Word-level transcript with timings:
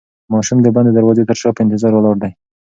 ماشوم 0.31 0.59
د 0.63 0.67
بندې 0.75 0.91
دروازې 0.93 1.23
تر 1.29 1.37
شا 1.41 1.49
په 1.55 1.61
انتظار 1.63 1.91
ولاړ 1.95 2.15
دی. 2.23 2.31